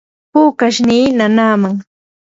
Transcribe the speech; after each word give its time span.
pukashnii 0.31 1.07
nanaaman. 1.17 1.75